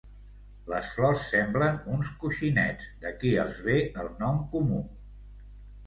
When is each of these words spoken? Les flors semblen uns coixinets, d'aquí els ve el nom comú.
Les 0.71 0.87
flors 0.93 1.19
semblen 1.33 1.77
uns 1.97 2.11
coixinets, 2.25 2.89
d'aquí 3.05 3.37
els 3.47 3.63
ve 3.71 3.79
el 4.05 4.13
nom 4.25 4.45
comú. 4.57 4.85